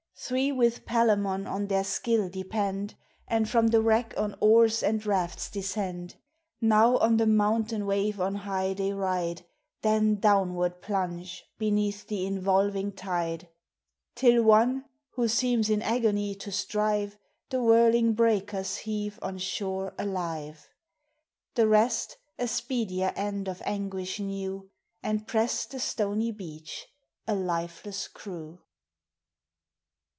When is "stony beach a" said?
25.79-27.33